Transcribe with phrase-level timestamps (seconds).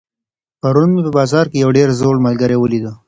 [0.61, 2.91] پرون مي په بازار کي یو ډېر زوړ ملګری ولیدی.